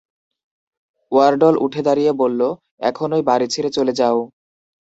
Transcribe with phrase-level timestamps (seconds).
[1.11, 2.41] ওয়ার্ডল উঠে দাঁড়িয়ে বলল,
[2.89, 4.17] এখনই বাড়ি ছেড়ে চলে যাও।